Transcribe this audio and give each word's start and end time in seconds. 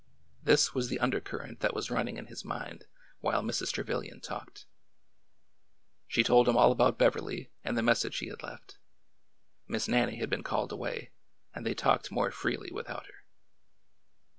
This 0.41 0.73
was 0.73 0.89
the 0.89 0.99
undercurrent 0.99 1.59
that 1.59 1.75
was 1.75 1.91
running 1.91 2.17
in 2.17 2.25
his 2.25 2.43
mind 2.43 2.87
while 3.19 3.43
Mrs. 3.43 3.71
Trevilian 3.71 4.19
talked. 4.19 4.65
She 6.07 6.23
told 6.23 6.47
him 6.47 6.57
all 6.57 6.71
about 6.71 6.97
Beverly 6.97 7.51
and 7.63 7.77
the 7.77 7.83
message 7.83 8.17
he 8.17 8.29
had 8.29 8.39
/eft. 8.39 8.77
Miss 9.67 9.87
Nannie 9.87 10.15
had 10.17 10.31
been 10.31 10.41
called 10.41 10.71
away, 10.71 11.11
and 11.53 11.67
they 11.67 11.75
talked 11.75 12.09
more 12.11 12.31
freely 12.31 12.71
without 12.71 13.05
her. 13.05 13.23